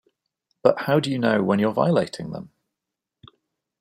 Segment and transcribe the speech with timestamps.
[0.63, 2.49] But how do you know when you're violating them?